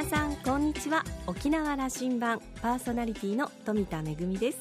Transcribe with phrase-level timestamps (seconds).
[0.00, 1.04] 皆さんこんにちは。
[1.26, 4.58] 沖縄羅針盤パーソナリティの富田恵です。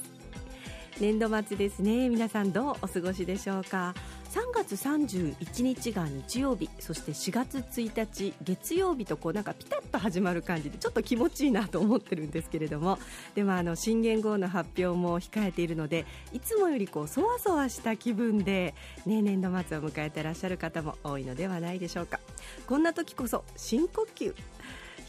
[0.99, 2.09] 年度末ですね。
[2.09, 3.95] 皆さんどうお過ごしでしょうか。
[4.31, 6.69] 3月31日が日曜日。
[6.79, 12.99] そして4月1日月曜日とこうなんかピタッと始まる感じでちょっと気持ちいいなと思ってるんですけれども。
[13.33, 22.19] でもあの新元号の発表も控えているのでいつもよりこうそわそわした気分で、ね、年度末を迎えてらっしゃる方も多いのではないでしょうか。
[22.67, 24.35] こんな時こそ深呼吸。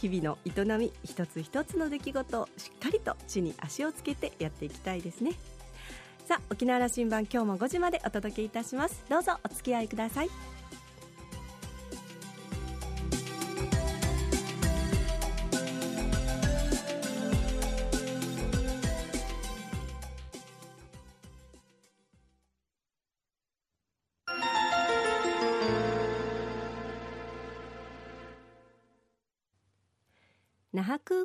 [0.01, 5.33] 日々の営み一つ一つの出来事をしっかりと地に足をつけてやっていきたいですね。
[6.27, 9.05] さあ沖縄羅針盤今日も5時までお届けいたします。
[9.11, 10.60] どうぞお付き合いください。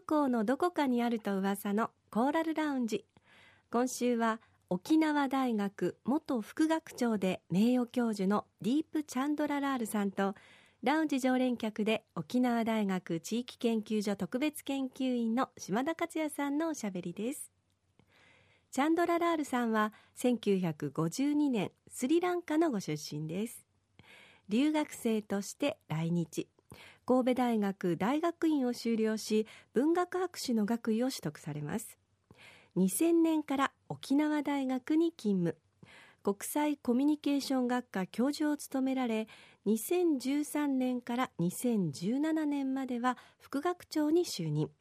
[0.06, 3.06] 港のどこかにあると噂のコーラルラウンジ。
[3.72, 4.40] 今週は
[4.70, 10.36] 沖縄大学元副学長で名誉教授のディープ・チャンドララールさんと
[10.84, 17.52] ラウンジ常連客で沖縄大学地域研究所特別研究員の島田克也さんのおしゃべりです。
[18.72, 23.66] チャンドララールさんは1952年スリランカのご出身です。
[24.50, 26.48] 留学生として来日。
[27.08, 32.00] 神戸大学大学院を修了し文学博士の学位を取得されます。
[32.78, 35.58] 2000年から沖縄大学に勤務。
[36.24, 39.28] 国際コミュニケーション学科教授を務められ
[39.68, 44.72] 2013年から2017年までは副学長に就任。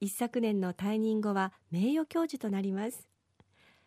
[0.00, 3.08] 一昨年の退任後は名誉教授となります。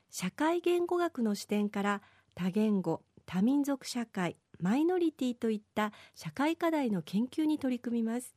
[0.10, 2.02] 社会言語学の視点から
[2.36, 8.36] 多言語多民族社会マイノリティといった社会課題の研究に取り組みます。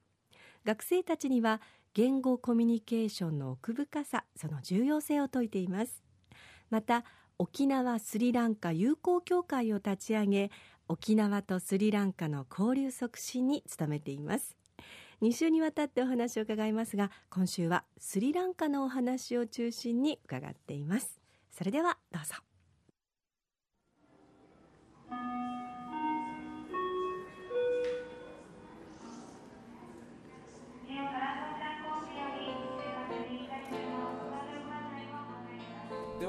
[0.65, 1.61] 学生たちには
[1.95, 6.03] 言語コミュニケーションの奥深さその重要性を説いています。
[6.71, 7.05] また
[7.39, 10.51] 沖縄スリランカ友好協会を立ち上げ
[10.89, 14.57] 沖縄とスリランカの交流促進に努めています。
[15.23, 21.21] 2週にわたってお話を伺いますが今週はスリランカのお話を中心に伺っています。
[21.51, 22.35] それではどうぞ。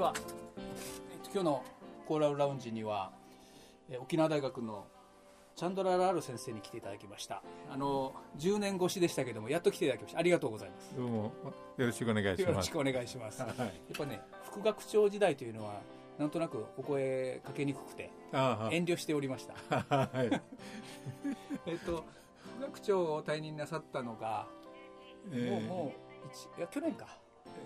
[0.00, 1.64] は、えっと、今日の
[2.06, 3.12] コーラルラウンジには
[3.90, 4.86] え沖縄大学の
[5.56, 7.42] チャンドラ・ラール先生に来ていただきました。
[7.70, 10.18] あの10年越しでしたけどもやっと来ていただきました。
[10.18, 10.96] ありがとうございます。
[10.96, 11.32] どうも。
[11.76, 12.42] よろしくお願いします。
[12.42, 13.58] よろしくお願いします、はい。
[13.58, 15.80] やっぱね副学長時代というのは
[16.18, 19.54] なんとなくお声かけにくくてあ遠慮しておりました。
[19.90, 20.30] あ はい、
[21.66, 22.04] えっと
[22.58, 24.46] 副学長を退任なさったのが、
[25.30, 25.50] えー。
[25.50, 25.92] もうも
[26.24, 27.18] う一いや去年か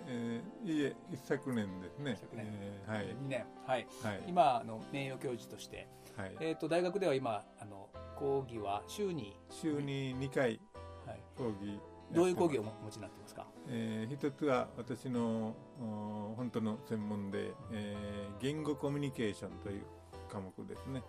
[0.06, 2.12] えーいえ一昨年ですね。
[2.12, 2.46] 一昨年。
[2.48, 3.06] えーはい。
[3.06, 3.46] 2年。
[3.66, 3.86] はい。
[4.02, 4.22] はい。
[4.26, 6.36] 今あの名誉教授として、はい。
[6.40, 10.60] えっと大学では今あの講義は週に、週に2回
[11.06, 11.78] はい、講義
[12.12, 13.46] どういう講義をを、お持ちになってますか？
[13.68, 19.84] えー一つは私のお本当の専門で、えー言語コミュニケーションという
[20.28, 21.02] 科目ですね、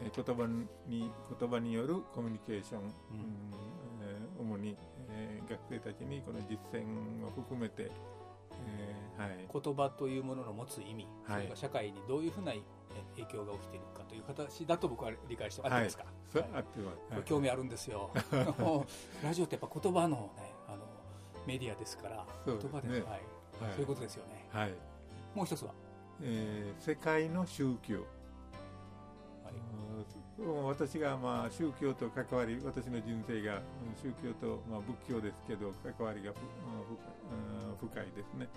[0.00, 0.46] えー言葉
[0.88, 2.90] に言葉によるコミュニケーション、うん。
[4.02, 4.76] えー主に、
[5.14, 6.82] えー学生たちにこの実践
[7.26, 7.90] を含めて、
[8.68, 9.62] えーはい。
[9.62, 11.42] 言葉というものの持つ意味、はい。
[11.42, 12.60] それが社会にどういうふうなえ
[13.16, 15.84] 影響が起きているかという形だと僕は理解して合ってはい。
[15.84, 15.96] ます。
[15.98, 16.04] か、
[16.40, 16.52] はい。
[16.52, 18.10] はい興味あるんですよ。
[19.22, 20.78] ラジオってやっぱ言葉のねあの
[21.46, 23.00] メディアですから言葉で、はい。
[23.02, 23.20] はい。
[23.72, 24.46] そういうことですよね。
[24.52, 24.74] はい。
[25.34, 25.72] もう一つは、
[26.22, 28.04] えー世界の宗教、
[30.66, 33.62] 私がまあ宗教と関わり私の人生がうん
[34.02, 36.32] 宗教とまあ仏教ですけど関わりが
[37.80, 38.48] 深いですね、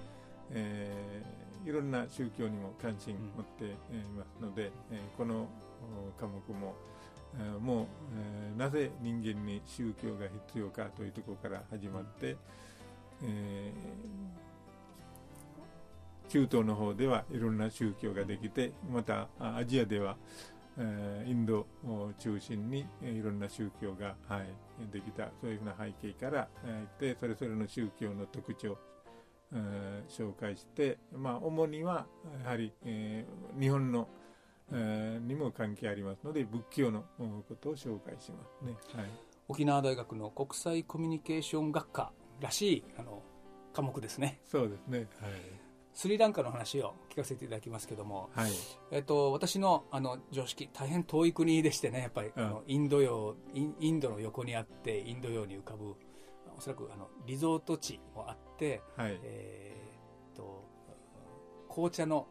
[0.51, 5.47] えーいろんな宗教にも関心持ってえーいますので、えーこの
[6.07, 6.75] お科目も、
[7.39, 7.85] えーもう、
[8.15, 12.37] えーなぜ人間に宗教が必要かというところから始まって、
[13.23, 24.47] えー中東の方ではいろんな宗教ができてまたあアジアでは、えーインドを中心にえーいろんな宗教が、はい、
[24.91, 28.77] できたそういうふうな背景から、えーでそれぞれの宗教の特徴、
[29.53, 32.05] えー紹介して、まあ、主には
[32.43, 34.07] やはり、えー日本の、
[34.71, 38.75] えーにも関係ありますので仏教のおことを紹介しますね。
[38.93, 39.09] はい
[39.47, 42.11] 沖縄大学の国際コミュニケーション学科
[42.41, 43.21] らしいあの
[43.73, 45.07] 科目ですねそうですね。
[45.95, 48.45] スリランカの話を聞かせていただきますけども、はい。
[48.45, 48.53] はい。
[48.91, 55.95] えっと、私のあの常識大変遠い国でしてねやっぱり、うんあのインド洋インインドの横にあってインド洋に浮かぶ
[56.57, 60.63] おそらくあのリゾート地もあって、はい、えー、と
[61.69, 62.27] 紅茶の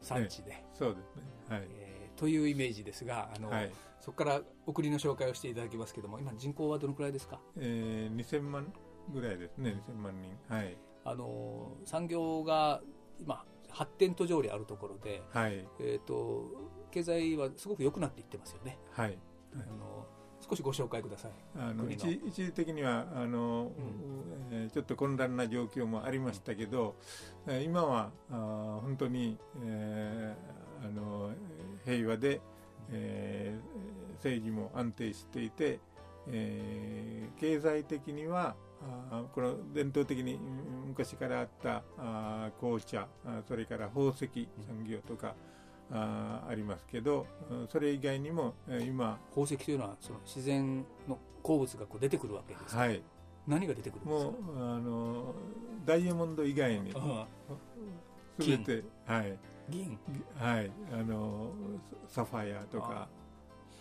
[0.00, 1.22] 産地で、そうですね。
[1.48, 1.68] はい。
[1.70, 3.72] えーというイメージですがあの、はい。
[3.98, 7.40] そこから送りの紹介をしていただきますけども今人口はどのくらいですか？
[7.56, 8.72] えー、2000万
[9.12, 10.54] ぐらいですね、2000万人。
[10.54, 10.76] はい。
[11.04, 12.80] あの産業が
[13.22, 15.66] 今発展途上にあるところで、はい。
[15.80, 16.46] えー、と
[16.90, 19.16] 経済はすごく良くなっていってますよね、はい。
[19.54, 20.06] あの
[20.48, 23.70] 少しご紹介くださいあの一一時的にはあの、う
[24.50, 26.96] えーちょっと混乱な状況もありましたけど、
[27.46, 31.30] えー今はあー本当に、えーあの
[31.84, 32.40] 平和で、
[32.90, 35.78] えー政治も安定していて、
[36.28, 38.56] えー経済的には
[39.10, 40.40] あーこの伝統的にうん
[40.88, 43.06] 昔からあったあー紅茶
[43.46, 44.26] それから宝石
[44.66, 45.34] 産業とか、
[45.90, 53.02] あーありますけどうんそれ以外にもえー今宝石というのはその自然の鉱物がこう出てくるわけですか、はい。
[53.46, 54.30] 何が出てくるんですか？
[54.30, 55.34] もうあの
[55.84, 57.26] ダイヤモンド以外にあ
[58.38, 59.36] すべてはい。
[59.68, 59.98] 銀。
[60.38, 60.70] はい。
[60.92, 61.50] あの
[62.08, 63.08] サファイアとか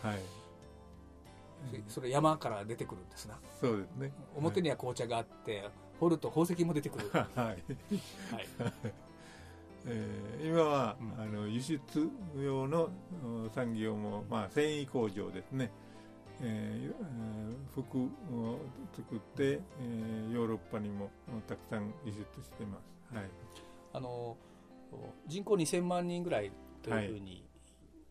[0.02, 0.20] はい
[1.88, 3.40] そそれ山から出てくるんですな。
[3.60, 4.12] そうですね。
[4.36, 5.70] 表には紅茶があって
[6.00, 7.64] 掘ると宝石も出てくる、ははい、い、
[9.86, 11.22] えー今は、うん。
[11.22, 11.80] あの輸出
[12.40, 12.90] 用の
[13.24, 15.72] うん産業も、まあ、繊維工場ですね、
[16.42, 17.02] えーえー
[17.74, 18.60] 服を
[18.94, 22.80] 作って、えーヨーロッパにもうんたくさん輸出してま
[23.12, 23.16] す。
[23.16, 23.26] はい。
[23.94, 24.38] あの
[25.28, 27.48] 人口2000万人ぐらいというふうに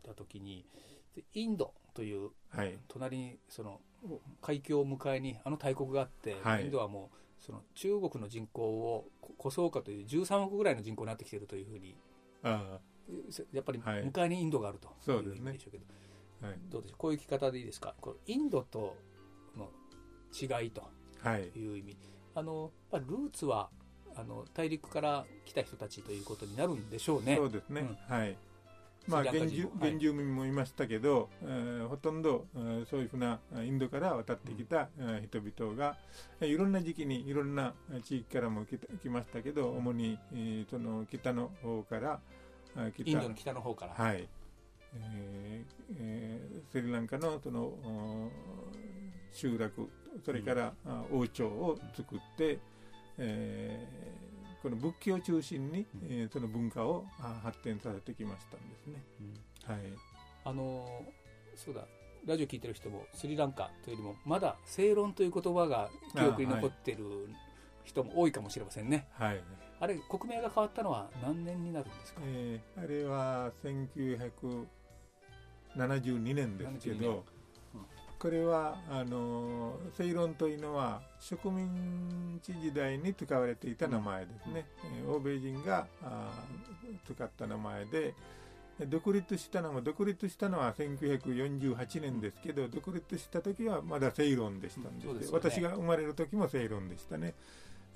[0.04, 0.64] 言った時に、
[1.14, 2.78] でインドというはい。
[2.88, 3.80] 隣にその
[4.40, 6.64] 海峡を迎えにあの大国があって、はい。
[6.64, 11.96] インドはもうその中国の人口をここそうかという13億ぐらいの人口になってきているというふうに
[12.42, 12.78] あ
[13.52, 14.04] やっぱりはい。
[14.04, 15.84] 迎えにインドがあるとそう意味でしょうけど、
[16.42, 16.58] あはい。
[16.70, 16.98] どうでしょう？
[16.98, 17.94] こういう聞き方でいいですか？
[18.00, 18.96] こうインドと
[19.56, 19.70] の
[20.32, 20.82] 違いと
[21.22, 21.96] はいいう意味。
[22.34, 23.70] あのルーツは
[24.16, 27.36] あの大陸から来た人たちということになるんでしょうね。
[27.36, 28.36] そうですね、はい。
[29.08, 29.90] まあ、スリランカ原住人もはい。
[29.90, 35.96] 原住民もいましたけど、えーほとんど、えーそういうふうなえーインドから渡ってきた、えー人々が、
[36.40, 42.20] えーいろんな時期にいろんなえー地域からも来た来ましたけど、主に、えーその北の方から
[42.76, 43.10] あー来た。
[43.10, 44.28] インドの北の方から、はい。
[44.94, 48.30] えーえースリランカのそのお
[49.32, 49.88] 集落
[50.24, 52.58] それから、あ王朝を作って、
[53.18, 54.29] えー
[54.62, 59.02] この仏教を中心に、えーその文化をあ発展させてきましたんですね。
[59.66, 59.74] うん。
[59.74, 59.82] はい、
[60.44, 61.04] あの
[61.56, 61.86] そうだ。
[62.26, 66.98] ラジオ聞いてる人もスリランカというよりもまだ正論という言葉が記憶に残ってる
[67.84, 69.08] 人も多いかもしれませんね。
[69.12, 69.42] はい。
[69.80, 72.20] あれ国名が変わったのは何年になるんですか？
[72.26, 74.66] えーあれは1972
[76.34, 77.22] 年ですけ72年ど、うん
[78.20, 85.86] これはあのセイロンというのは植民地時代に使われていた名前ですね、えー欧米人が
[87.06, 88.14] 使った名前で
[88.78, 95.26] で独立したのも独立したのは1948年ですけど独立した時はまだセイロンでしたんです,、うんね。
[95.32, 97.34] 私が生まれる時もセイロンでしたね、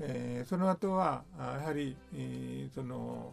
[0.01, 3.33] えーその後はあやはり、えーその、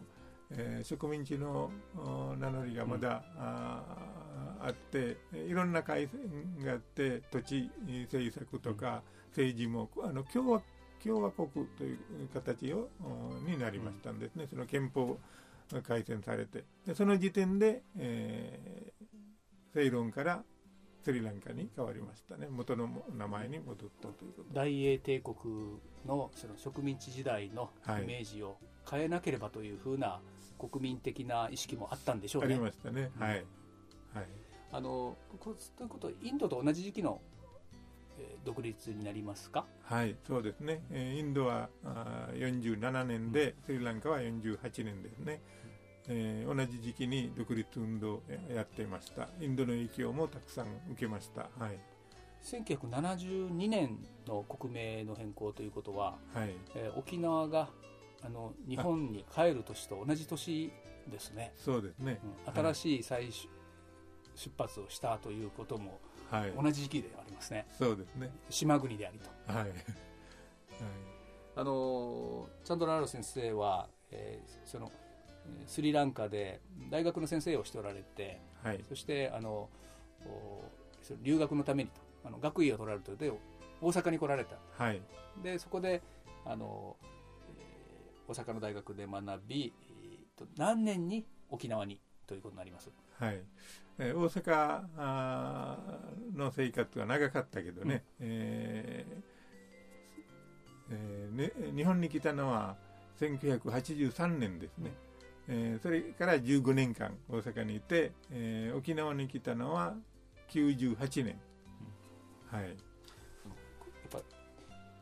[0.56, 7.70] えー植民地のお名乗りがまだ、あーあっていろんな改戦があって土地
[8.04, 10.62] 政策とか政治もあの共和
[11.02, 11.98] 共和国という
[12.32, 15.18] 形をおになりましたんですね、その憲法
[15.72, 16.64] が改正されて。
[16.86, 19.02] でその時点で、えー
[19.74, 20.44] セイロンから
[21.02, 22.46] スリランカに変わりましたね。
[22.50, 24.52] 元の名前に戻ったということ。
[24.52, 25.34] 大英帝国
[26.06, 30.20] のその植民地時代のはいイメージを変えなければというふうな
[30.68, 32.60] 国民的な意識もあったんでしょうありね。
[32.60, 33.44] ましたね、はい。
[34.14, 34.26] はい。
[34.72, 37.20] あのこということはインドと同じ時期の、
[38.18, 39.66] えー独立になりますか？
[39.84, 45.40] はい、そうですね、えーインドはあー47年で、スリランカは48年ですね、
[46.08, 48.22] えー同じ時期に独立運動を
[48.54, 51.48] やっていました、インドの影響もたくさん受けました。
[51.58, 51.78] はい。
[52.42, 56.54] 1972年の国名の変更ということは、はい。
[56.74, 57.68] えー沖縄が
[58.24, 60.72] あの日本に帰る年と同じ年
[61.08, 62.54] ですね、そうですね、うん。
[62.54, 63.48] 新しい再出
[64.34, 66.00] 出発をしたということも
[66.30, 67.66] はい、同じ時期でありますね。
[67.78, 69.28] そうですね、島国でありと。
[69.52, 69.74] はい、はい、
[71.56, 74.90] あのチャンドラーロ先生は、えーその
[75.44, 79.68] えースリランカで大学の先生をしておられてはい、そしてあの
[80.24, 80.64] お
[81.02, 83.30] その留学のためにとあの学位を取られてで
[83.80, 84.56] 大阪に来られた。
[84.78, 85.02] はい、
[85.42, 86.00] でそこで
[86.46, 87.11] あの、えー
[88.32, 92.90] 大阪の大学で学び、えーと何年に沖縄にということになります。
[93.18, 93.42] はい、
[93.98, 99.22] えー大阪あーの生活は長かったけどね、えー
[100.90, 101.36] えー
[101.70, 102.76] ね、日本に来たのは
[103.20, 104.92] 1983年ですね、
[105.48, 109.94] えーそれから15年間大阪にいて、えー沖縄に来たのは
[110.50, 111.38] 98年、
[112.50, 112.64] はい。
[112.64, 112.74] やっ
[114.10, 114.18] ぱ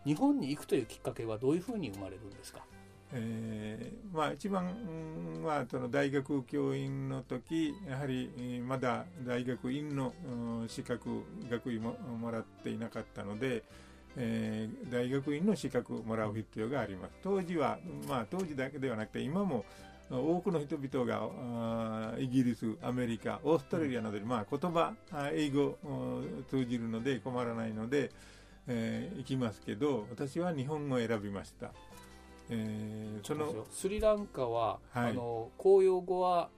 [0.04, 2.64] 日本に行くというきっかけはどういうふうに生まれるんですか？
[3.12, 4.66] えーまあ、一番
[5.36, 10.12] うんはその大学教員の時やはりえーまだ大学院の
[10.62, 13.64] うん資格学位ももらっていなかったので、
[14.16, 19.64] えー大学院の資格をもらう必要があります当時は、まあ、当時だけではなくて今も
[20.10, 25.88] 多くの人々がイギリス、アメリカ、オーストラリアなどに、まあ、言葉、あ英語う
[26.40, 28.10] ん通じるので困らないので、
[28.66, 31.72] えー行きますけど私は日本語を選びました。
[32.50, 35.10] えーそのスリランカは、はい。
[35.10, 36.48] あの公用語は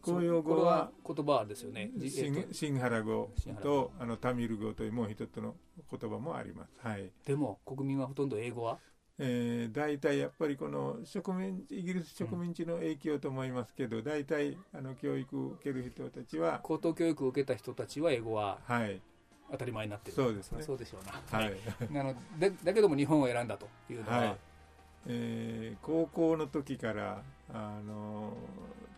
[0.00, 1.90] 公用語は言葉ですよね。
[1.96, 3.30] じシンえっとシンハラ語
[3.62, 5.54] とあのタミル語というもう一つの
[5.90, 6.70] 言葉もあります。
[6.78, 7.10] はい。
[7.24, 8.78] でも国民はほとんど英語は？
[9.18, 19.00] えー、大体やっぱりこの植民イギリス植民地の影響と思いますけど、大体あの教育を受ける人たちは、高等教育を受けた人たちは英語ははい、
[19.50, 20.16] 当たり前になってる。
[20.16, 20.62] そうですね。
[20.62, 21.56] そうでしょうな、はい、
[21.92, 24.38] なのでだけども日本を選んだというのは、はい
[25.06, 28.32] えー高校の時からあの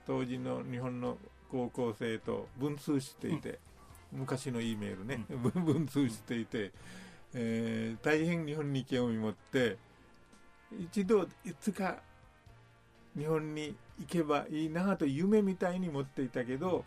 [0.06, 1.16] 当時の日本の
[1.50, 3.58] 高校生と文通していて、
[4.12, 6.72] 昔の E メールね、文 文通していて、
[7.32, 9.78] えー大変日本に興味持って
[10.78, 12.02] 一度いつか
[13.16, 16.84] 日本に行けばいいなと夢みたいに持っていたけど、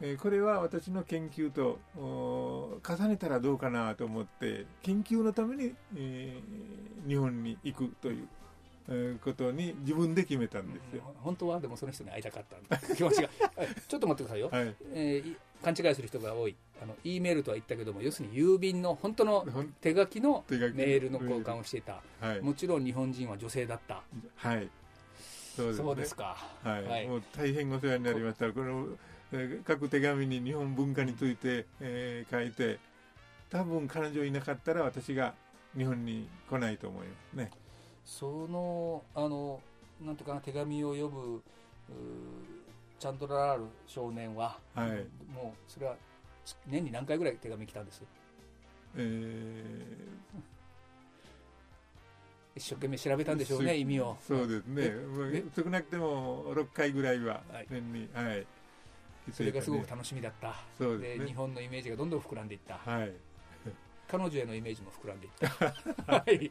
[0.00, 8.28] えーこれは私の研究とお重ねたらどうかなと思って研究のために、えー日本に行くという、
[8.88, 11.02] えーことに自分で決めたんですよ。
[11.20, 13.28] 本当はでもその人に会いたかった 気持ちが。
[13.56, 16.56] はいちょっと待ってくださいよ、はい、えーい勘違いする人が多い。
[16.82, 19.46] あの E メールとは言ったけども要するに郵便の本当の
[19.80, 20.44] 手書きの。
[20.50, 22.02] メールの交換をしていた。
[22.20, 24.02] はい、もちろん日本人は女性だった。
[24.36, 24.68] はい、
[25.56, 25.84] そうですね。
[25.84, 26.36] そうですか。
[26.62, 27.08] はい、はい。
[27.08, 28.52] もう大変お世話になりました。
[28.52, 28.88] この、
[29.32, 32.78] えー各手紙に日本文化について、えー書いて、
[33.50, 35.34] 多分彼女いなかったら私が
[35.76, 37.50] 日本に来ないと思いますね。
[38.04, 39.60] そのあの
[40.00, 41.42] なんていうかな手紙を読む
[42.98, 44.90] チャンドラール少年は、はい。
[45.32, 45.96] もうそれは
[46.66, 48.02] 年に何回ぐらい手紙来たんです？
[48.96, 49.64] え
[52.54, 54.16] 一生懸命調べたんーでしょうね意味を。
[54.26, 54.92] そうですね。
[55.56, 57.66] 少なくても6回ぐらいははい。
[57.70, 58.46] 年に、はい。
[59.32, 60.54] それがすごく楽しみだった。
[60.76, 62.76] そうです日本のイメージがどんどん膨らんでいった。
[62.78, 63.12] はい。
[64.08, 66.12] 彼女へのイメージも膨らんでいった。
[66.12, 66.50] はい。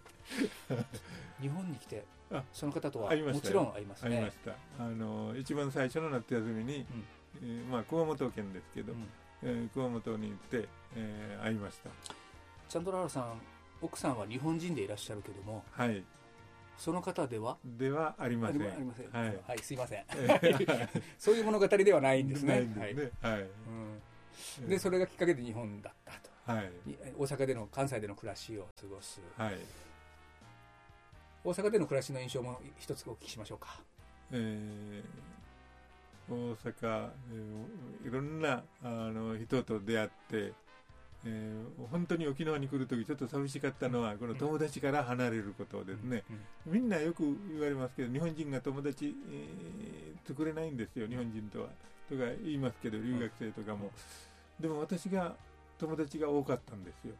[1.40, 4.18] 日本に来てあその方とはもちろん会いますね。
[4.18, 4.56] ありました。
[4.80, 6.86] あの、一番最初の夏休みに、
[7.42, 9.08] えーまあ、熊本県ですけど、うん。
[9.44, 11.90] えー熊本に行って、えー会いました。
[12.70, 13.42] チャンドラールさん
[13.82, 16.04] 奥さんは日本人でいらっしゃるけどもはい。
[16.78, 17.58] その方では？
[17.64, 18.62] ではありません。
[18.64, 19.40] ありませんはい。
[19.48, 20.06] はい、すいません
[21.20, 23.12] そういう物語ではないんですねないんですはいね。
[23.22, 23.50] はい。
[24.62, 26.72] うん、でそれがきっかけで日本だったとはい。
[26.86, 29.58] に大阪での関西での暮らしを過ごすはい。
[31.44, 33.80] 大阪での暮らしの印象も一つお聞きしましょうか
[34.32, 35.04] えー
[36.30, 40.54] 大阪、えーいろんなあの人と出会って、
[41.26, 46.24] えー本当に沖縄に来るときちょっと寂しかったのは、この友達から離れることですね。
[46.66, 51.68] うんみんなよく言われますけど、日本人が友達、えー作れないんですよ、日本人とは。
[52.10, 53.92] とか言いますけど、留学生とかも。
[54.60, 55.36] でも私が
[55.80, 57.14] 友達が多かったんですよ。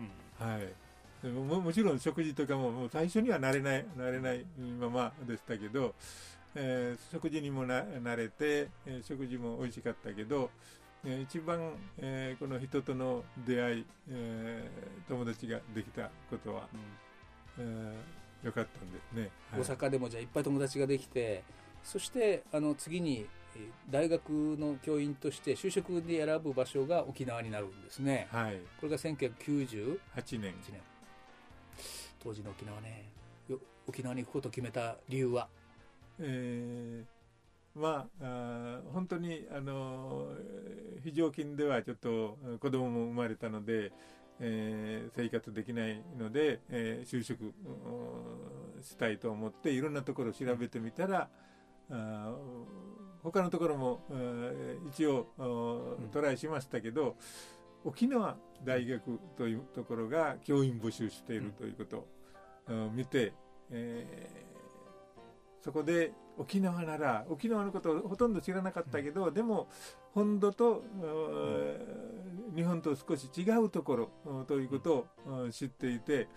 [0.00, 1.26] うんはい。
[1.26, 4.44] ももちろん食事とかももう最初には慣れない慣れない
[4.78, 5.94] ままでしたけど、
[6.54, 10.50] えー食事にもな慣れて、えー食事も美味しかったけど、
[11.04, 16.68] えー一番、えーこの人との出会い、えー友達ができたことは、
[17.58, 17.94] えー
[18.46, 19.30] 良かったんですね。
[19.50, 19.60] はい。
[19.62, 21.42] 大阪でもじゃあいっぱい友達ができて
[21.82, 23.26] そしてあの次に
[23.56, 28.28] えー大学の教員として就職で選ぶ場所が沖縄になるんですね。
[28.30, 28.58] はい。
[28.80, 30.54] これが1998 8年。
[30.70, 30.80] 年。
[32.22, 33.04] 当時の沖縄ね。
[33.48, 35.48] よ沖縄に行くことを決めた理由は？
[36.20, 37.17] えー
[37.74, 43.92] まあ、あー本当に、あのー非常勤ではちょっと子供も生まれたので、
[44.40, 51.28] えー生活できないので、えー就職うんしたいと思っていろんなところを調べてみたら、
[51.90, 52.34] あー
[53.22, 55.28] 他のところも、えー一応、
[56.12, 57.16] トライしましたけど、
[57.84, 62.08] 沖縄大学というところが教員募集しているということを、
[62.68, 63.32] うん見て、
[63.70, 64.48] えー
[65.60, 69.68] そこで沖縄なら沖縄のことをほとんど知らなかったけど、でも
[70.14, 70.84] 本土と、
[72.54, 75.50] 日本と少し違うところうんということをうん。
[75.50, 76.28] 知っていて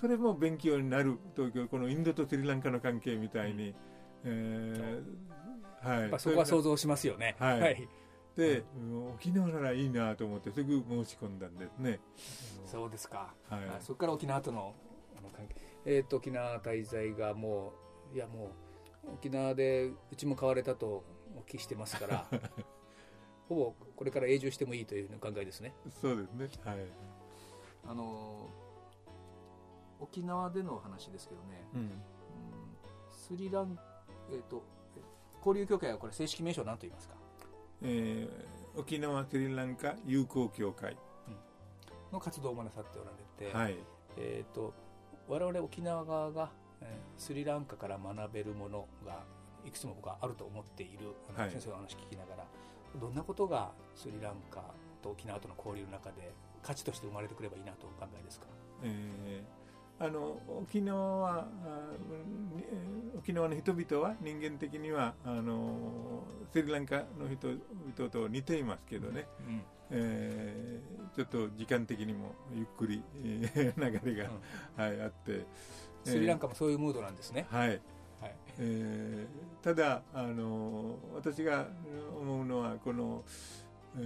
[0.00, 3.74] それも勉強になるとこのインドとスリランカの関係みたいに、
[4.24, 7.34] えーはい、そこは想像しますよね。
[7.38, 7.88] はい、はい。
[8.36, 8.64] で、
[9.14, 12.00] 沖縄ならいいなと思ってすぐ申し込んだんですね。
[12.64, 13.34] そうですか。
[13.48, 14.74] はい、そこから沖縄との
[15.36, 15.56] 関係。
[15.84, 17.72] えっ、ー、と沖縄滞在がも
[18.12, 18.71] ういやもう
[19.06, 21.04] 沖縄でうちも買われたと
[21.36, 22.26] お聞きしてますから。
[23.48, 25.74] ほぼこれから永住してもいいという考えですね。
[26.00, 26.50] そうですね。
[26.64, 26.78] はい。
[27.84, 28.48] あの
[30.00, 31.64] 沖縄での話ですけどね。
[31.74, 32.02] うん、
[33.12, 33.78] スリラン
[34.30, 34.62] えっ、ー、と
[35.38, 37.14] 交流協会はこれ正式名称何と言いますか？
[37.82, 40.96] えー、沖縄スリランカ友好協会、
[42.12, 43.76] の活動をなさっておられて、はい、
[44.16, 44.72] えーと、
[45.26, 46.61] 我々沖縄側が、えー、
[47.16, 49.24] スリランカから学べるものが
[49.64, 52.44] いくつも僕はあると思っている、はい、先生の話聞きながら
[53.00, 54.62] どんなことがスリランカ
[55.02, 58.46] と沖縄との交流の中で価値として生まれてくればいいなとお考えですか、
[58.82, 59.62] えー
[60.02, 61.46] あの沖縄は
[63.16, 74.30] 沖縄の人々は人間的にはあのスリランカの人々と似ていますけどね、うん、えー、ちょっと時間的にもゆっくり、えー、流れが、
[74.78, 75.46] うん、はい、あって
[76.04, 77.46] スリランカもそういうムードなんですね。
[77.50, 77.80] はい。
[78.20, 81.66] はい、えー、ただあの私が
[82.20, 83.24] 思うのはこの、
[83.96, 84.00] え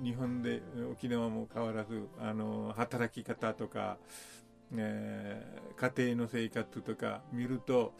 [0.00, 0.62] ー、日本で
[0.92, 3.98] 沖縄も変わらずあの働き方とか、
[4.76, 7.94] えー、家庭の生活とか見ると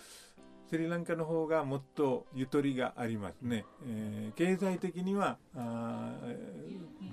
[0.70, 6.12] スリランカの方がもっとゆとりがありますね、えー、経済的にはあ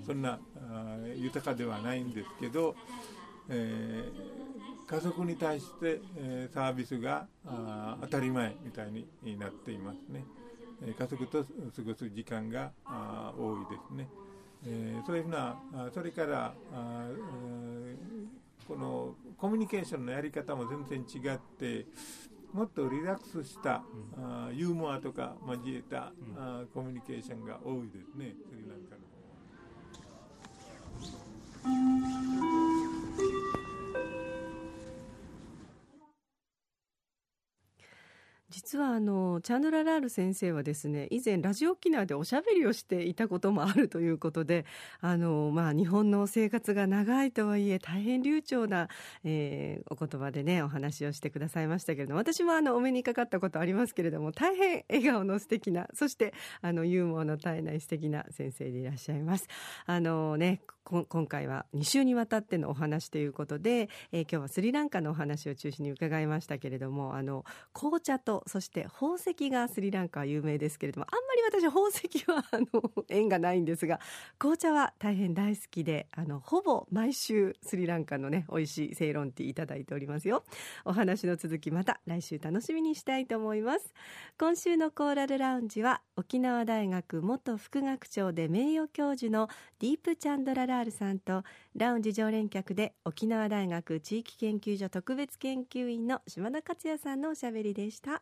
[0.05, 2.75] そんなあ豊かではないんですけど、
[3.49, 10.23] えー、家族に対して、えー、サービスがあ当たり前みたいになっていますね、
[10.83, 11.49] えー、家族と過
[11.83, 14.07] ごす時間があ多いですね、
[14.65, 15.57] えー、そういうふうな
[15.93, 17.07] それからあ
[18.67, 21.85] このコミュニケーションのやり方も全然違って
[22.55, 23.83] もっとリラックスした、
[24.17, 28.33] うん、あユーモアとか交えた、うん、あコミュニケーションが多いですね。
[28.49, 29.01] スリランカの
[32.53, 32.64] 方は。
[38.65, 44.65] 実はあのチャンドララール先生はですね以前ラジオ沖縄でおしゃべりをしていたこともあるということで
[45.01, 48.87] あの、まあ、日本の生活が長いとはいえ大変流暢な、
[49.23, 59.47] えー、お言葉でねお話をしてくださいましたけれども私もあのお目にかかったことありますけれども大変笑顔の素敵なそしてあのユーモアの絶えない素敵な先生でいらっしゃいます。
[59.85, 73.99] あのね今回は2週にわたってのお話ということで、えー、今日はスリランカのお話を中心に伺いましたけれどもあの紅茶とそして宝石がスリランカは有名ですけれどもあんまり私宝石はあの縁がないんですが
[74.39, 80.45] 紅茶は大変大好きであのほぼ毎週スリランカのね美味しいセイロンティーいただいておりますよ。
[80.85, 83.93] お話の続きまた来週楽しみにしたいと思います。
[84.39, 91.43] 今週のコーラルラウンジは沖縄大学元副学長で名誉教授のディープチャンドララールさんと
[91.75, 98.21] ラウンジ常連客で沖縄大学地域研究所特別研究員の島田克也さんのおしゃべりでした。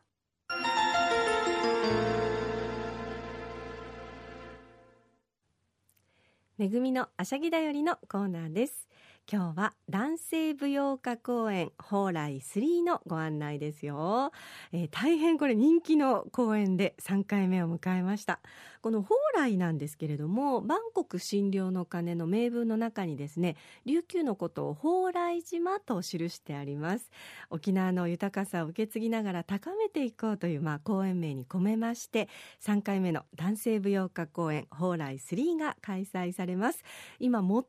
[6.56, 8.88] 恵みのあしゃぎだよりのコーナーです。
[9.26, 14.32] 今日は男性舞踊家公演蓬莱3のご案内ですよ、
[14.70, 18.40] えー、大変これ人気の公演で3回目を迎えました。
[18.82, 23.56] この蓬莱なんですけれどもバンコク診療の鐘の名文の中にですね
[23.86, 27.10] 琉球のことを蓬莱島と記してあります。
[27.48, 32.28] 沖縄の豊かさを受け継ぎながら高めていこうというまあ公演名に込めまして
[32.60, 36.84] 3回目の男性舞踊家公演蓬莱3が開催されます。
[37.20, 37.64] 今最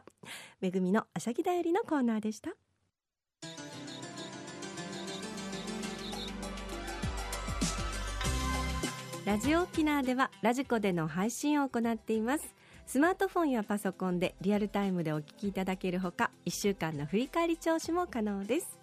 [0.60, 2.52] めぐみのあしゃぎだよりのコーナーでした。
[9.24, 12.56] ラジオ沖縄ではラジコでの配信を行っています。
[12.85, 18.79] スマートフォンやパソコンでリアルタイムでお聞きいただけるほか1週間の振り返り聴取も可能です。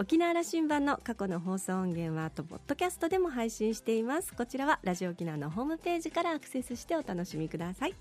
[0.00, 4.32] 沖縄羅針盤の過去の放送音源はあとポッドキャストでも配信しています。
[4.32, 7.94] こちらはラジオ沖縄のホームページからアクセスしてお楽しみください。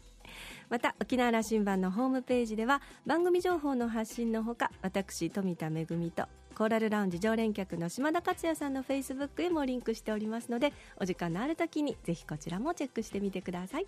[0.70, 13.88] また沖縄羅針盤のホームページでは番組情報の発信のほか私富田恵とコーラルラウンジ常連客の島田克也さんのフェイスブックへもリンクしておりますのでお時間のある時にぜひこちらもチェックしてみてください。